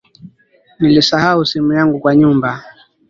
[0.79, 2.63] Nilisahau simu yangu kwa nyumba